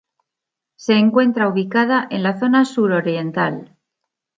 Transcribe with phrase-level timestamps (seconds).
[0.77, 3.75] Se encuentra ubicada en la zona sur-oriental.